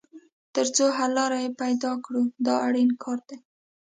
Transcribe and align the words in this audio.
تر 0.55 0.65
څو 0.75 0.85
حل 0.97 1.11
لاره 1.17 1.37
یې 1.45 1.49
پیدا 1.61 1.91
کړو 2.03 2.21
دا 2.45 2.55
اړین 2.67 2.89
کار 3.03 3.19
دی. 3.29 3.37